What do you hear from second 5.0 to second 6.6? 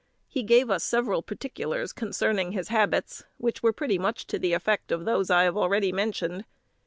those I have already mentioned.